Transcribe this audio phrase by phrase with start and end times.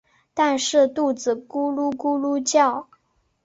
[0.33, 2.89] 但是肚子咕噜咕噜叫